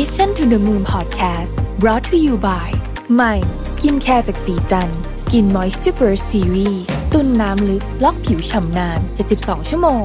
[0.00, 2.68] Mission to the Moon Podcast brought to you by
[3.14, 3.34] ใหม่
[3.72, 4.90] skincare จากศรีจัน
[5.22, 6.82] ทร์ Skin Moisture Burst Series
[7.12, 9.00] ตุนน้ำลึกล็อกผิวฉ่ำนาน
[9.34, 10.04] 72 ชั่วโมง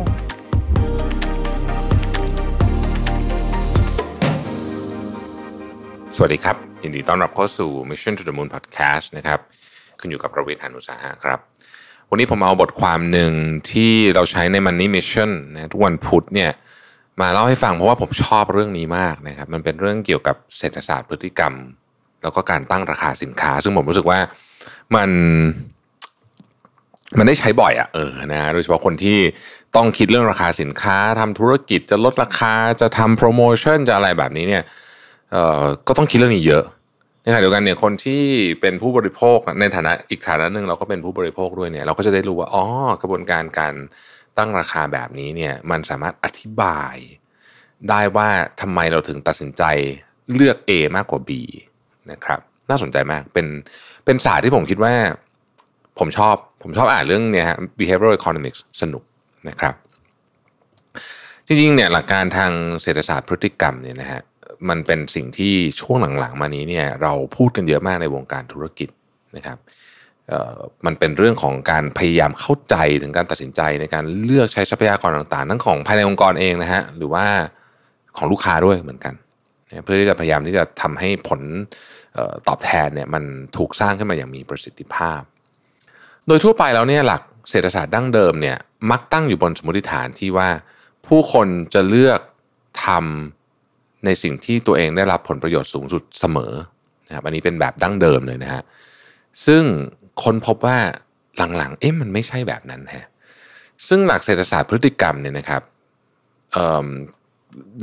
[6.16, 9.40] สวัสดีครับ ยินดีต้อนรับเข้าสู่ Mission to the Moon Podcast นะครับ
[10.00, 11.40] คุณอยู่กับผมรวิศ หาญอุตสาหะครับ
[12.10, 13.32] วันนี้ผมเอาบทความหนึ่ง
[13.71, 16.52] ที่เราใช้ใน Money Mission นะทุกวันพุธเนี่ย
[17.22, 21.54] มาเล่าให้ฟังเพราะว่าผมชอบเรื่องนี้มากนะครับ มันเป็นเรื่องเกี่ยวกับเศรษฐศาสตร์พฤติกรรม
[22.23, 24.20] แล้วก็การตั้งราคาสินค้า ซึ่งผมรู้สึกว่า
[24.96, 25.10] มัน
[27.18, 29.18] มันได้ใช้บ่อยอะเออนะโดยเฉพาะคนที่
[29.76, 34.63] ต้องคิดเรื่องราคาสินค้าทำธุรกิจจะลดราคาจะทำโปรโมชั่นจะอะไรแบบนี้เนี่ย
[35.32, 36.63] เอ่อก็ต้องคิดเรื่องนี้เยอะ
[37.22, 38.24] ในขณะเดียวกันเนี่ยคนที่
[38.62, 42.63] เป็นผู้บริโภคในฐานะอีกฐานะหนึ่งเราก็เป็นผู้บริโภคด้วยเนี่ย เราก็จะได้รู้ว่าอ๋อ
[43.02, 43.74] กระบวนการการ
[44.38, 46.96] ตั้งราคาแบบนี้เนี่ยมันสามารถอธิบาย
[47.90, 48.30] ได้ว่า
[48.62, 49.64] ทำไมเราถึงตัดสินใจ
[50.34, 51.32] เลือก A มากกว่า B
[52.12, 53.48] นะครับน่าสนใจมากเป็น
[54.05, 54.94] เป็นศาสตร์ที่ผมคิดว่า
[55.99, 59.04] ผมชอบผมชอบอ่านเรื่องเนี่ยฮะ behavioral economics สนุก
[59.49, 59.74] นะครับ
[61.46, 64.22] จริงๆเนี่ยหลักการทางเศรษฐศาสตร์พฤติกรรมเนี่ยนะฮะ
[64.69, 68.90] มันเป็นสิ่งที่ช่วงหลังๆ มานี้เนี่ยเราพูดกันเยอะมากในวงการธุรกิจ
[69.36, 69.58] นะครับ
[70.85, 77.25] มันเป็นเรื่องของการพยายามเข้าใจถึงการตัดสินใจในการเลือกใช้ทรัพยากรต่างๆ ทั้งของภายในองค์กรเองนะฮะหรือว่า
[78.18, 79.13] ของลูกค้าด้วยเหมือนกัน
[79.84, 81.41] เพื่อที่จะพยายามที่จะทำให้ผล
[82.47, 83.24] ตอบแทนเนี่ยมัน
[83.58, 85.22] ถูกสร้างขึ้นมาอย่างมีประสิทธิภาพ
[86.28, 88.58] โดยทั่วไปแล้วเนี่ยหลักเศรษฐศาสตร์ดั้งเดิมเนี่ย
[88.91, 90.50] มักตั้งอยู่บนสมมติฐานที่ว่า
[91.08, 92.19] ผู้คนจะเลือก
[92.86, 96.53] ทำในสิ่งที่ตัวเองได้รับผลประโยชน์สูงสุดเสมอ
[97.08, 98.64] นะครับอันนี้เป็นแบบดั้งเดิมเลยนะฮะ
[99.46, 99.64] ซึ่ง
[100.23, 100.78] คนพบว่า
[101.57, 103.07] หลังๆ เอ๊ะมันไม่ใช่แบบนั้นฮะ
[103.88, 105.62] ซึ่งหลักเศรษฐศาสตร์พฤติกรรมเนี่ยนะครับ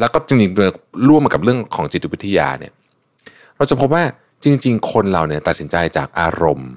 [0.00, 2.72] แล้วก็จริงๆร่วมมากับเรื่องของจิตวิทยาเนี่ย
[3.56, 4.02] เราจะพบว่า
[4.44, 6.70] จริง ๆ คนเราเนี่ยตัดสินใจจากอารมณ์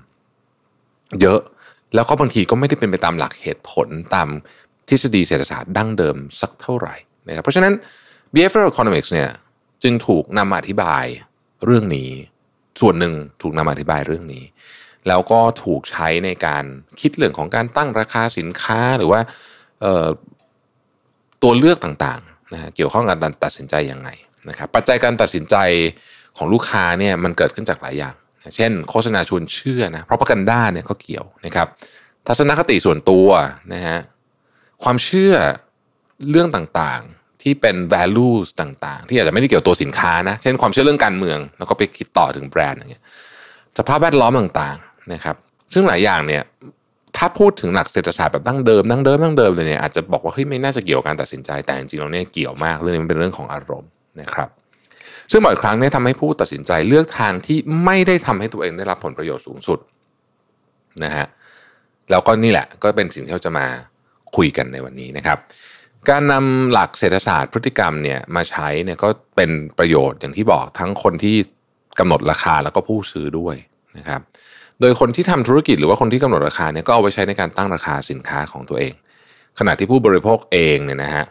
[1.21, 1.39] เยอะ
[1.95, 4.27] แล้วก็บางทีก็ไม่ได้เป็นไปตามหลักเหตุผลตาม
[4.87, 6.95] ทฤษฎีเศรษฐศาสตร์ดั้งเดิมสักเท่าไหร่
[7.27, 7.73] นะครับเพราะฉะนั้น
[8.33, 9.30] behavioral economics เนี่ย
[9.83, 11.05] จึงถูกนำมาอธิบาย
[11.65, 12.09] เรื่องนี้
[12.81, 14.43] ส่วนหนึ่งถูกนำมาอธิบายเรื่องนี้
[15.08, 16.64] แล้วก็ถูกใช้ในการ
[17.02, 19.21] คิดเรื่องของการตั้งราคาสินค้าหรือว่า
[21.43, 24.10] ตัวเลือกต่างๆนะเกี่ยวข้องกับการตัดสินใจยังไง
[24.49, 25.55] นะครับปัจจัยการตัดสินใจ
[26.37, 28.15] ของลูกค้าเนี่ยมันเกิดขึ้นจากหลายอย่าง
[28.55, 31.67] เช่น โฆษณาชวนเชื่อนะเพราะประกันด้าเนี่ยก็เกี่ยวนะครับ
[32.27, 33.27] ทัศนคติส่วนตัว
[33.73, 33.99] นะฮะ
[34.83, 35.33] ความเชื่อ
[36.30, 43.04] เรื่องต่างๆที่เป็น values ต่างๆ ที่อาจจะไม่ได้เกี่ยวตัวสินค้านะ เช่นความเชื่อเรื่องการเมือง แล้วก็ไปคิดต่อถึงแบรนด์อย่างเงี้ย
[43.77, 44.77] สภาพแวดล้อมต่าง
[45.14, 45.36] นะครับ
[45.73, 46.43] ซึ่งหลายอย่างเนี่ย
[47.17, 53.89] ถ้าพูดถึงหลักเศรษฐศาสตร์แบบดั้งเดิมดั้งเดิมดั้งเดิมเลยเนี่ยอาจจะบอกว่าเฮ้ยไม่น่าจะเกี่ยวกับการตัดสินใจแต่จริงๆแล้วเนี่ยเกี่ยวมากเรื่องนี้มันเป็นเรื่องของอารมณ์
[54.21, 54.49] นะครับ
[55.31, 59.80] ซึ่งบ่อยครั้งเนี่ยทำให้ผู้ตัดสินใจเลือกทางที่ไม่ได้ทำให้ตัวเองได้รับผลประโยชน์สูงสุด
[61.03, 61.25] นะฮะ
[62.11, 63.65] แล้วก็นี่แหละก็เป็นสิ่งที่เราจะมา
[64.36, 65.37] คุยกันในวันนี้นะครับ
[66.09, 71.36] การนำหลักเศรษฐศาสตร์พฤติกรรมเนี่ยมาใช้เนี่ยก็เป็นประโยชน์อย่างที่บอกทั้งคนที่
[71.99, 73.55] กำหนดราคาแล้วก็ผู้ซื้อด้วย
[73.98, 74.21] นะครับ
[74.82, 78.94] โดยคนที่ทำธุรกิจหรือว่าคนที่กำหนดราคาเนี่ยก็เอาไว้ใช้ในการตั้งราคาสินค้าของตัวเอง
[79.60, 81.26] ขณะที่ผู้บริโภคเองเนี่ยนะฮะ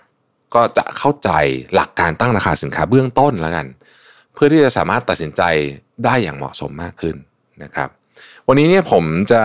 [0.55, 1.31] ก็จะเข้าใจ
[1.75, 3.67] หลักการตั้งราคาสินค้าเบื้องต้นแล้วกัน
[4.35, 5.43] เพื่อที่จะสามารถตัดสินใจ
[6.05, 7.17] ได้อย่างเหมาะสมมากขึ้น
[7.63, 7.89] นะครับ
[8.49, 9.43] วันนี้เนี่ยผมจะ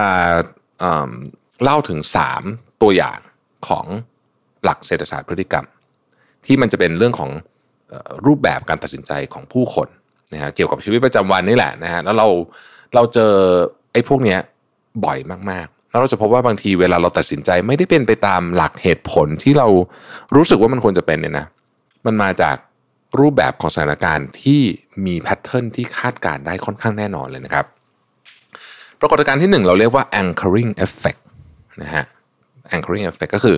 [1.64, 2.00] เล่าถึง
[2.40, 3.20] 3 ตัวอย่าง
[3.68, 3.86] ของ
[4.64, 5.66] หลักเศรษฐศาสตร์พฤติกรรม
[6.46, 7.32] ที่มันจะเป็นเรื่องของ
[8.26, 9.88] รูปแบบการตัดสินใจของผู้คน
[10.34, 12.28] นะฮะเกี่ยวกับชีวิตประจำวันนี่แหละนะฮะแล้วเรา
[12.96, 13.34] เราเจอ
[13.94, 14.40] ไอ้พวกเนี้ย
[15.06, 15.20] บ่อย
[15.52, 19.68] มากๆ แล้วเราจะพบว่าบางทีเวลาเราตัดสินใจไม่ได้เป็นไปตามหลักเหตุผลที่เรา
[20.36, 21.46] รู้สึกว่ามันควรจะเป็นเนี่ยนะ
[22.06, 22.56] มันมาจาก
[23.20, 24.62] รูปแบบของสถานการณ์ที่
[25.06, 27.66] มีแพทเทิร์นที่คาดการได้ค่อนข้างแน่นอนเลยนะครับ
[29.00, 31.22] ปรากฏการณ์ที่หนึ่งเราเรียกว่า anchoring effect
[31.84, 32.06] นะฮะ
[32.76, 33.56] anchoring effect ก็คือ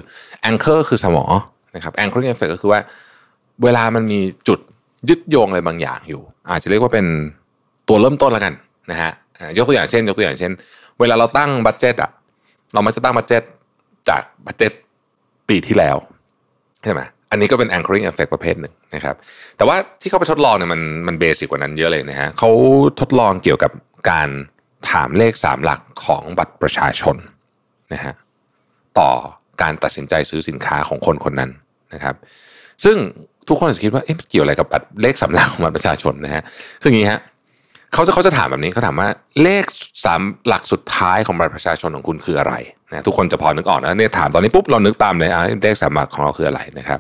[0.49, 1.25] anchor คือสมอ
[1.75, 2.79] นะครับ anchoring effect ก็คือว่า
[3.63, 4.59] เวลามันมีจุด
[5.09, 7.05] ยึดโยงอะไรบางอย่างอยู่ อาจจะเรียกว่าเป็น
[7.87, 8.53] ตัวเริ่มต้นแล้วกัน
[8.91, 9.11] นะฮะ
[9.57, 10.51] ยกตัวอย่างเช่น ยกตัวอย่างเช่น
[10.99, 12.11] เวลาเราตั้งบัตเจตอะ
[12.73, 13.43] เราไม่จะตั้งบัตเจต
[14.09, 14.71] จากบัตเจต
[15.49, 15.97] ปีที่แล้ว
[16.83, 17.01] ใช่ไหม
[17.31, 19.15] อันนี้ก็เป็น anchoring effect ประเภทหนึ่งนะครับ
[19.57, 22.49] แต่ว่าที่เขาไปทดลองเนี่ยมันมันเบสิกกว่านั้นเยอะเลยนะฮะเขา
[22.99, 23.71] ทดลองเกี่ยวกับ
[24.11, 24.29] การ
[24.89, 27.15] ถามเลขสามหลักของบัตรประชาชน
[27.93, 28.13] นะฮะ
[28.99, 29.11] ต่อ
[29.61, 31.51] การตัดสินใจซื้อสินค้าของคนคนนั้น
[31.93, 32.15] นะครับ
[32.85, 32.97] ซึ่ง
[33.47, 36.43] ทุกคนจะคิดว่าเอ๊ะเกี่ยวอะไรกับบัตรเลขสามหลักของบัตรประชาชนนะฮะ
[36.81, 37.19] คืออย่างนี้ฮะ
[37.95, 39.09] เขาจะเขาจะถามแบบนี้เขาถามว่า
[39.43, 39.63] เลข
[40.05, 42.53] สามหลักสุดท้ายของบัตรประชาชนของคุณคืออะไร
[42.91, 46.99] นะทุกคนจะพอนึกออกนะเนี่ยถามตอนนี้ปุ๊บเรานึกตามเลยอะเลขสามหลักของเราคืออะไรนะครับ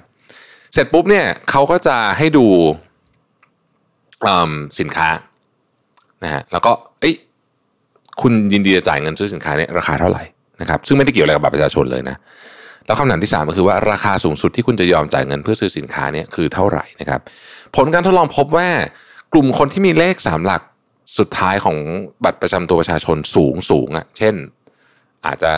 [0.73, 2.45] เสร็จปุ๊บเนี่ยเขาก็จะให้ดู
[4.79, 5.09] สินค้า
[6.23, 7.15] นะฮะแล้วก็เอ้ย
[8.21, 10.23] คุณยินดีจะจ่ายเงินซื้อสินค้าเนี่ยราคาเท่าไหร่
[10.61, 12.15] นะครับ ซึ่งไม่ได้เกี่ยวอะไรกับบัตรประชาชนเลยนะ
[12.85, 17.21] แล้วคำถามที่ 3 ก็คือว่าราคาสูงสุดที่คุณจะยอมจ่ายเงินเพื่อซื้อสินค้าเนี่ยคือเท่าไหร่นะครับ
[17.75, 18.67] ผลการทดลองพบว่า
[19.33, 20.61] กลุ่มคนที่มีเลขสามหลัก
[21.17, 21.77] สุดท้ายของ
[22.23, 24.35] บัตรประจำตัวประชาชนสูงสูงอะ เช่น
[25.25, 25.51] อาจจะ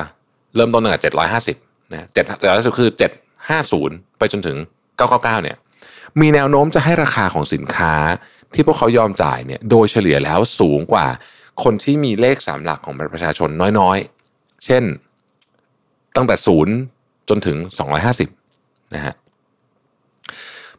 [0.55, 1.57] เริ่มต้นตั้งแต่เจ็ดร้อยห้าสิบ
[1.91, 3.11] นะเจ็ดแต่ละสุดคือเจ็ด
[3.49, 4.57] ห้าศูนย์ไปจนถึง
[4.97, 5.57] เก้าเก้าเก้าเนี่ย
[6.21, 7.93] มีแนวโน้มจะให้ราคาของสินค้า
[8.53, 11.05] ที่พวกเขายอมจ่ายเนี่ย โดยเฉลี่ยแล้วสูงกว่า
[11.63, 13.49] คนที่มีเลขสามหลักของบัตรประชาชน
[13.79, 14.83] น้อยๆ เช่น
[16.15, 16.73] ตั้งแต่ศูนย์
[17.29, 18.29] จนถึงสองร้อยห้าสิบ
[18.95, 19.15] นะฮะ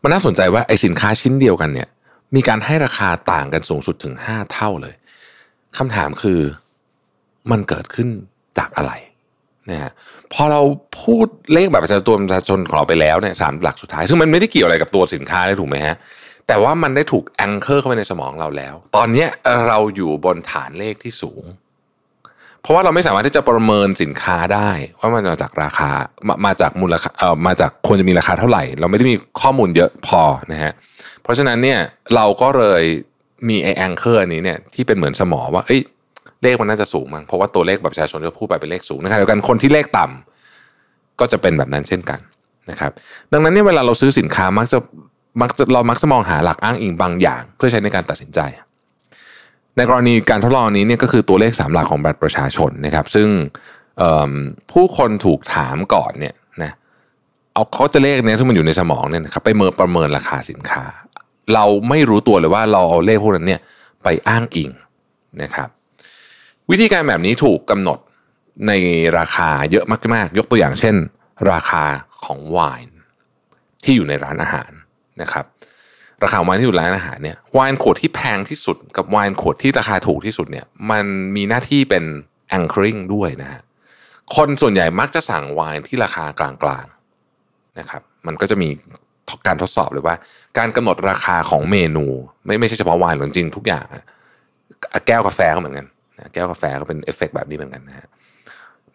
[0.02, 1.88] มันน่าสนใจว่าไอ้สินค้าชิ้นเดียวกันเนี่ย
[2.34, 4.94] มีการให้ราคาต่างกันสูงสุดถึงห้าเท่าเลย
[5.78, 6.40] คำถามคือ
[7.50, 8.08] มันเกิดขึ้น
[8.58, 8.92] จากอะไร
[9.70, 9.92] นะฮะ
[10.32, 10.60] พอเรา
[11.02, 15.96] พูดเลขแบบประชาชนตัวประชาชนของเราไปแล้วเนี่ยสามหลักสุดท้าย ซึ่งมันไม่ได้เกี่ยวอะไรกับตัวสินค้าเลยถูกไหมฮะ
[16.46, 19.26] แต่ว่ามันได้ถูกแองเกอร์เข้าไปในสมองเราแล้ว ตอนนี้
[19.69, 21.44] เราอยู่บนฐานเลขที่สูง
[22.62, 25.90] เพราะว่าเราไม่สามารถที่จะประเมินสินค้าได้ว่ามันมาจากราคา
[26.28, 30.22] มามาจากมูลค่าเอ่อมาจากควรจะมีราคาเท่าไหร่ เราไม่ได้มีข้อมูลเยอะพอ
[30.52, 30.72] นะฮะ
[31.22, 31.78] เพราะฉะนั้นเนี่ย
[32.14, 32.82] เราก็เลย
[33.49, 35.81] มีไอแองเกอร์นี้เนี่ยที่เป็นเหมือนสมอว่าเอ้ย
[36.43, 42.20] เลขมันน่าจะสูงมั้งเพราะว่าตัวเลขแบบประชาชนที่พูดไปเป็นเลขสูงนะครับเดียวกันคนที่เลขต่ำก็จะเป็นแบบนั้นเช่นกัน
[42.70, 42.90] นะครับ
[43.32, 44.78] ดังนั้นเนี่ยเวลาเราซื้อสินค้ามักจะ
[45.43, 48.40] มักจะเรามักจะมองหาหลักอ้างอิงบางอย่าง เพื่อใช้ในการตัดสินใจ
[49.78, 53.28] ในกรณีการทดลองนี้เนี่ยก็คือตัวเลขสามหลักของบัตรประชาชนนะครับ ซึ่ง
[54.72, 56.72] ผู้คนถูกถามก่อนเนี่ยนะ
[57.52, 60.84] เอาเขาจะเลขนี่ยซึ่งมันอยู่ในสมองเนี่ยนะครับไปเมินประเมินราคาสินค้า
[61.54, 63.60] เราไม่รู้ตัวเลยว่าเราเอาเลขพวกนั้นเนี่ย
[64.02, 64.70] ไปอ้างอิง
[65.42, 65.69] นะครับ
[66.70, 67.98] วิธีการแบบนี้ถูกกำหนด
[68.66, 68.72] ใน
[69.19, 69.84] ราคาเยอะ
[70.14, 70.94] มากๆ ยกตัวอย่างเช่น
[71.52, 71.84] ราคา
[72.25, 72.96] ของไวน์
[73.84, 74.70] ที่อยู่ในร้านอาหาร
[75.22, 75.44] นะครับ
[76.24, 81.04] ราคาไวน์ที่อยู่ร้านอาหารเนี่ยไวน์ขวดที่แพงที่สุด กับไวน์ขวดที่ราคาถูกที่สุดเนี่ยมัน
[81.36, 82.04] มีหน้าที่เป็น
[82.56, 83.62] anchoring ด้วยนะฮะ
[84.36, 88.68] คนส่วนใหญ่มักจะสั่งไวน์ที่ราคากลางๆนะครับมันก็จะมี
[89.46, 90.16] การทดสอบเลยว่า
[90.58, 92.06] การกำหนดราคาของเมนู
[92.46, 93.86] ไม่ไม่ใช่เฉพาะไวน์หรอกจริงทุกอย่าง
[95.06, 95.86] แก้วกาแฟก็เหมือนกัน
[96.34, 98.08] แก้วกาแฟก็เป็นเอฟเฟกแบบนี้เหมือนกันนะฮะ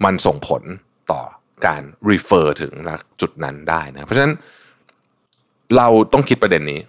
[0.05, 0.63] มันส่งผล
[1.11, 1.21] ต่อ
[1.65, 2.71] การ refer ถึง
[3.21, 4.33] จุดนั้นได้นะเพราะฉะนั้น
[5.77, 6.79] เราต้องคิดประเด็นนี้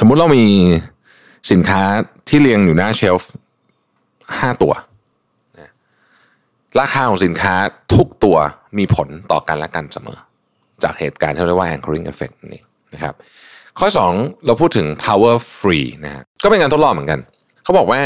[0.00, 0.44] สมมุติเรามี
[1.52, 1.82] สินค้า
[2.28, 3.30] ที่เรียงอยู่หน้าเชลฟ์
[4.38, 4.72] ห้าตัว
[6.80, 7.54] ราคาของสินค้า
[7.94, 8.36] ทุกตัว
[8.78, 10.18] มีผลต่อกันและกันเสมอ
[10.82, 12.62] จากเหตุการณ์ที่เรียกว่า anchoring effect นี่
[12.94, 13.14] นะครับ
[13.78, 17.20] ข้อ 2 เราพูดถึง power free นะฮะก็เป็นการทดลองเหมือนกัน
[17.62, 18.00] เขาบอกว่า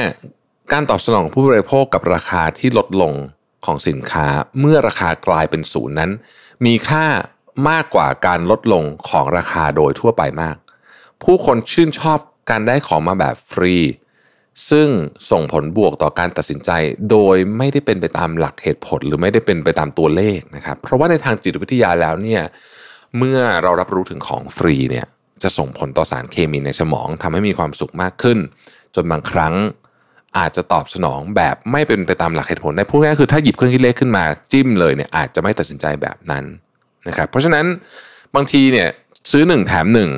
[0.73, 3.13] การตอบสนองผู้บริโภคกับราคาที่ลดลง
[3.65, 4.27] ของสินค้า
[4.61, 6.11] เมื่อราคากลายเป็นศูนย์นั้น
[6.67, 7.05] มีค่า
[7.69, 10.57] มากกว่าการลดลงของราคาโดยทั่วไปมาก
[11.25, 12.19] ผู้คนชื่นชอบ
[12.51, 13.77] การได้ของมาแบบฟรี
[14.71, 14.89] ซึ่ง
[15.31, 16.71] ส่งผลบวกต่อการตัดสินใจ
[17.11, 22.43] โดยไม่ได้เป็นไปตามหลักเหตุผล หรือไม่ได้เป็นไปตามตัวเลขนะครับ เพราะว่าในทางจิตวิทยาแล้วเนี่ย
[23.19, 25.07] เมื่อเรารับรู้ถึงของฟรีเนี่ย
[25.43, 28.39] จะส่งผลต่อสารเคมีในสมองทำให้มีความสุขมากขึ้น
[28.95, 29.55] จนบางครั้ง
[30.39, 36.45] อาจจะตอบสนองแบบไม่เป็นไปตามหลักเหตุผลได้พูดง่ายคือถ้าหยิบเครื่องคิดเลขขึ้นมาจิ้มเลยเนี่ยอาจจะไม่ตัดสินใจแบบนั้น
[37.09, 37.67] นะครับเพราะฉะนั้น
[38.35, 38.89] บางทีเนี่ย
[39.31, 40.11] ซื้อหนึ่งแถมหนึ่ง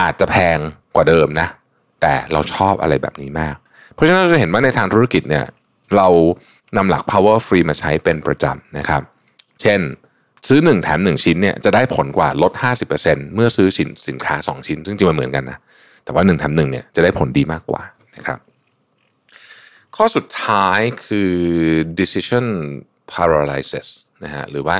[0.00, 0.58] อาจจะแพง
[0.94, 1.48] กว่าเดิมนะ
[2.00, 3.56] แต่เราชอบอะไรแบบนี้มาก
[3.94, 5.44] เพราะฉะนั้นเราจะเห็นว่าในทางธุรกิจเนี่ย
[5.96, 6.08] เรา
[6.76, 9.02] นำหลัก power free มาใช้เป็นประจำนะครับ
[9.62, 9.80] เช่น
[10.48, 12.52] ซื้อ 1 แถม 1 ชิ้นเนี่ยจะได้ผลกว่าลด
[12.94, 15.58] 50%เมื่อซื้อสินสินค้า 2 ชิ้น ซึ่งจริงมันเหมือนกันนะ
[16.04, 17.82] แต่ว่า 1 แถม 1เนี่ยจะได้ผลดีมากกว่า
[18.16, 18.38] นะครับ
[19.96, 21.32] ข้อสุดท้ายคือ
[21.98, 22.46] decision
[23.12, 23.86] paralysis
[24.24, 24.76] นะฮะหรือว่า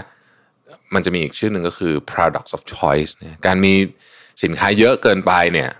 [0.95, 3.13] มันจะมีอีกชื่อหนึ่งก็คือ paradox of choice
[3.47, 3.75] การมี
[4.43, 5.71] สินค้าเยอะเกินไปเนี่ย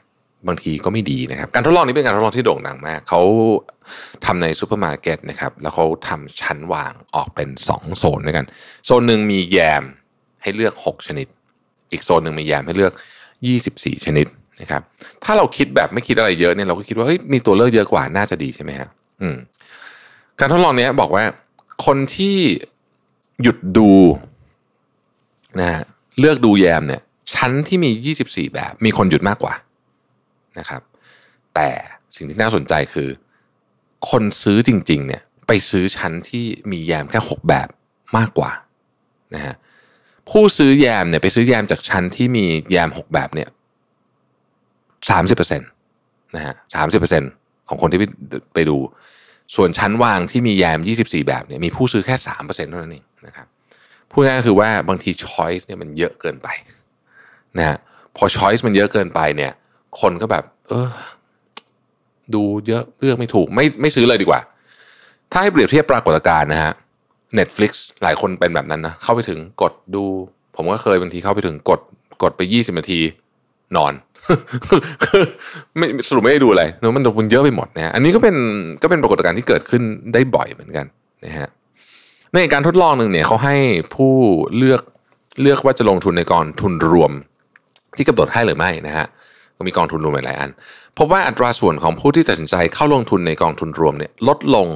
[0.49, 3.21] บางทีก็ไม่ดีนะครับ การทดลองนี้เป็นการทดลองที่โด่งดังมาก เขา
[4.25, 8.47] ทำในซูเปอร์มาร์เก็ตนะครับ แล้วเขาทำชั้นวางออกเป็น 2 โซนด้วยกัน
[8.87, 9.85] โซนหนึ่งมีแยม
[10.43, 11.27] ให้เลือก 6 ชนิด
[11.91, 12.93] อีกโซนหนึ่งมีแยมให้เลือก
[13.49, 14.27] 24 ชนิด
[14.61, 14.83] นะครับ
[15.25, 18.91] ถ้าเราคิดแบบไม่คิดอะไรเยอะเนี่ยเราก็คิดว่าเฮ้ยมีตัวเลือกเยอะกว่าน่าจะดีใช่ไหมครับ
[19.23, 19.37] อืม
[20.41, 21.25] การทดลองนี้บอกว่า
[21.85, 22.37] คนที่
[23.43, 23.91] หยุดดู
[25.61, 25.83] นะฮะ
[26.21, 27.03] เลือกดูแยมเนี่ย
[27.35, 27.91] ชั้นที่มี
[28.25, 29.55] 24 แบบ มีคนหยุดมากกว่า
[30.59, 30.83] นะครับ
[31.55, 31.69] แต่
[32.17, 33.09] สิ่งที่น่าสนใจคือ
[34.11, 37.69] คนซื้อจริง ๆ เนี่ย ไปซื้อชั้นที่มีแยมแค่ 6 แบบ
[38.17, 38.51] มากกว่า
[39.35, 39.55] นะฮะ
[40.31, 43.49] ผู้ซื้อแยมเนี่ยไปซื้อแยมจากชั้นที่มีแยม 6 แบบเนี่ย
[45.11, 45.69] สามสิบเปอร์เซ็นต์
[46.37, 47.31] นะฮะสามสิบเปอร์เซ็นต์
[47.69, 48.01] ของคนที่
[48.55, 48.77] ไปดู
[49.57, 53.47] ส่วนชั้นวางที่มีแยม24แบบเนี่ยมีผู้ซื้อแค่3%เท่านั้นเองนะครับ
[54.11, 56.49] พูดง่ายๆคือว่าบางทีช้อยส์เนี่ยมันเยอะเกินไป
[57.59, 57.77] นะฮะ
[58.17, 59.53] พอช้อยส์มันเยอะเกินไปเนี่ย
[60.01, 60.89] คนก็แบบ เออ
[62.35, 64.41] ดูเยอะเลือกไม่ถูก ไม่ไม่ซื้อเลยดีกว่า
[65.33, 66.73] ถ้าให้เปรียบเทียบปรากฏการณ์นะฮะ
[67.39, 67.73] Netflix
[68.03, 70.05] หลายคนเป็นแบบนั้นนะ เข้าไปถึงกดดู
[70.57, 71.81] ผมก็เคยบางทีเข้าไปถึงกด
[72.23, 73.01] กดไปยี่สิบนาที
[73.77, 73.93] นอน
[75.77, 78.37] ไม่สรุปไม่ได้ดูอะไรเนอะมันมันเยอะไปหมดนะฮะอันนี้ก็เป็น
[78.83, 79.83] ก็เป็นปรากฏการณ์ที่เกิดขึ้น
[80.13, 80.87] ได้บ่อยเหมือนกัน
[81.25, 81.49] นะฮะ
[82.33, 83.57] ในการทดลองหนึ่งเนี่ยเขาให้
[83.95, 84.15] ผู้
[84.57, 84.83] เลือก
[85.41, 87.13] เลือกว่าจะลงทุนในกองทุนรวม
[87.97, 89.07] ที่กำหนดให้หรือไม่นะฮะ
[89.57, 90.51] ก็มีกองทุนรวมหลายอัน
[90.99, 94.67] พบว่าอัตราส่วนของผู้ที่ตัดสินใจเข้าลงทุนในกองทุนรวมเนี่ยลดลง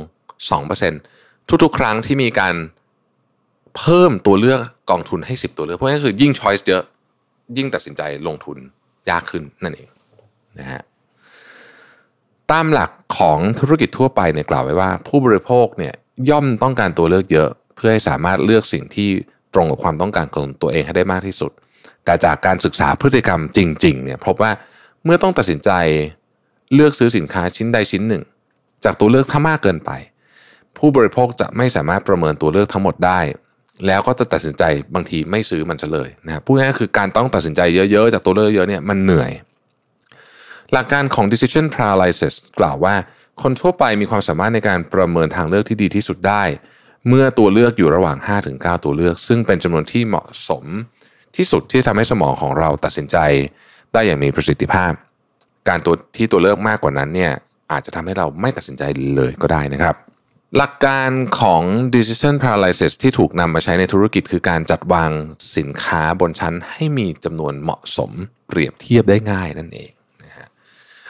[0.71, 2.55] 2%ทุกๆ ครั้งที่มีการ
[3.77, 4.61] เพิ่มตัวเลือก
[4.91, 6.83] กองทุนให้ 10 ตัวเลือกเพราะงั้นคือยิ่งช้อยส์เยอะ
[7.57, 8.57] ยิ่งตัดสินใจลงทุน
[9.11, 9.89] ยากขึ้นนั่นเอง
[10.59, 10.81] นะฮะ
[12.51, 15.95] ตามหลักของธุรกิจทั่วไปเนี่ยกล่าวไว้ว่า ผู้บริโภคเนี่ย
[16.31, 19.11] ย่อมต้องการตัวเลือกเยอะ เพื่อให้สามารถเลือกสิ่งที่
[19.55, 21.53] ตรงกับความต้องการของตัวเองให้ได้มากที่สุด
[22.05, 24.53] แต่จากการศึกษาพฤติกรรมจริงๆเนี่ยพบว่า
[25.05, 25.71] เมื่อต้องตัดสินใจ
[26.75, 28.23] เลือกซื้อสินค้าชิ้นใดชิ้นหนึ่ง
[28.85, 29.91] จากตัวเลือกถ้ามากเกินไป
[30.79, 33.21] ผู้บริโภคจะไม่สามารถประเมินตัวเลือกทั้งหมดได้
[33.87, 34.63] แล้วก็จะตัดสินใจ
[34.95, 39.31] บางทีไม่ซื้อมันจะเลยนะพูดง่ายๆคือการต้องตัดสินใจเยอะๆ จากตัวเลือกเยอะเนี่ยมันเหนื่อย
[40.73, 42.95] หลักการของ decision paralysis กล่าวว่า
[43.43, 46.43] คนทั่วไปมีความสามารถในการประเมินทางเลือกที่ดีที่สุดได้
[47.09, 48.19] เมื่อตัวเลือกอยู่ระหว่าง
[48.51, 50.65] 5-9 ตัวเลือก ซึ่งเป็นจำนวนที่เหมาะสม
[51.37, 53.17] ที่สุดที่ทำให้สมองของเราตัดสินใจ
[53.93, 54.93] ได้อย่างมีประสิทธิภาพ
[55.69, 57.33] การตัวที่ตัวเลือกมากกว่านั้นเนี่ย
[57.73, 58.83] อาจจะทำให้เราไม่ตัดสินใจ
[59.15, 59.97] เลยก็ได้นะครับ
[60.57, 61.11] หลักการ
[61.41, 61.63] ของ
[61.95, 65.11] decision paralysis ที่ถูกนำมาใช้ในธุรกิจ คือการจัดวาง
[65.57, 68.11] สินค้าบนชั้นให้มีจำนวนเหมาะสม
[68.49, 69.91] เปรียบเทียบได้ง่ายนั่นเอง
[70.25, 70.49] นะฮะ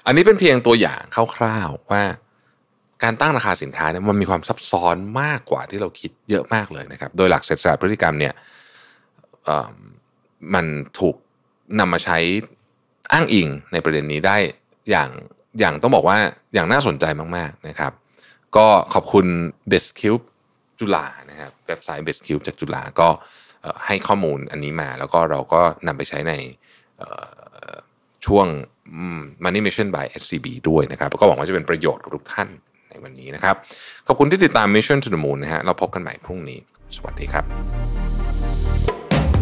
[0.07, 1.03] อันนี้เป็นเพียงตัวอย่าง
[1.37, 2.03] คร่าวๆว่า
[3.03, 8.35] การตั้งราคาสินค้าเนี่ยมันมีความซับซ้อนมากกว่าที่เราคิดเยอะมากเลยนะครับ โดยหลักเศรษฐศาสตร์พฤติกรรมเนี่ย
[10.55, 10.67] มัน
[10.99, 11.17] ถูก
[11.79, 12.19] นำมาใช้
[13.13, 14.37] อ้างอิงในประเด็นนี้ได้
[14.91, 15.11] อย่าง
[15.61, 16.19] อย่างต้องบอกว่า
[16.55, 17.05] อย่างน่าสนใจ
[17.37, 17.93] มาก ๆนะครับ
[18.57, 19.27] ก็ขอบคุณ
[19.71, 20.25] b e s c u b e
[20.79, 23.09] จุฬานะครับเว็บไซต์ b e s c u b e จากจุฬาก็
[23.87, 26.33] ให้ข้อมูลอันนี้มา แล้วก็เราก็นำไปใช้ใน
[28.27, 28.47] ช่วง
[29.45, 32.49] Money Mission by SCB ด้วยนะครับก็หวังว่าจะเป็นประโยชน์กับทุกท่าน
[32.91, 33.57] ในวันนี้นะครับ
[34.07, 36.59] ขอบคุณที่ติดตาม Mission to the Moon นะฮะเราพบกันใหม่พรุ่งนี้
[36.97, 37.45] สวัสดีครับ